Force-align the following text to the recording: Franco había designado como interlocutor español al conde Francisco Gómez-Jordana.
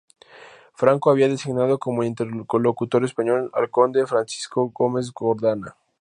Franco 0.73 1.11
había 1.11 1.27
designado 1.29 1.77
como 1.77 2.03
interlocutor 2.03 3.05
español 3.05 3.51
al 3.53 3.69
conde 3.69 4.07
Francisco 4.07 4.71
Gómez-Jordana. 4.73 5.77